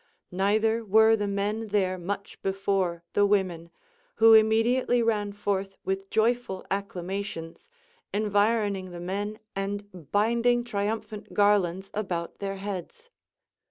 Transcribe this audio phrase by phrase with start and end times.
[0.31, 3.69] Neither were the men there much before the women,
[4.15, 7.69] who immediately ran forth with joyful acclamations,
[8.11, 13.11] environing the men and binding triumphant garlands about their heads.